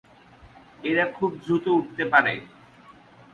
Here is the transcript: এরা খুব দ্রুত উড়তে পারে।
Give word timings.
এরা 0.83 1.05
খুব 1.17 1.31
দ্রুত 1.43 1.65
উড়তে 1.69 2.03
পারে। 2.05 2.33